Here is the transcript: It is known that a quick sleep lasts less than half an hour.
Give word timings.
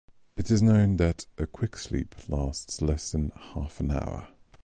It 0.35 0.49
is 0.49 0.63
known 0.63 0.97
that 0.97 1.27
a 1.37 1.45
quick 1.45 1.77
sleep 1.77 2.15
lasts 2.27 2.81
less 2.81 3.11
than 3.11 3.31
half 3.53 3.79
an 3.79 3.91
hour. 3.91 4.29